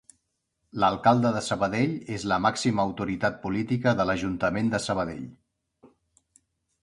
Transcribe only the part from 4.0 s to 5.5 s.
l'Ajuntament de Sabadell.